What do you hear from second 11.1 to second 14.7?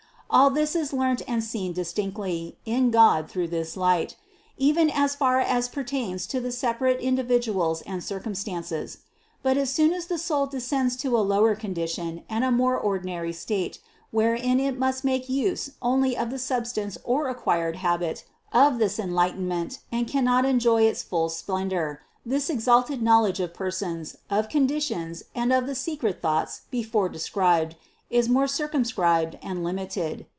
a lower condition and a more ordi nary state, wherein